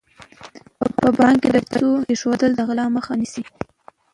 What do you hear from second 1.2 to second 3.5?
کې د پیسو ایښودل له غلا مخه نیسي.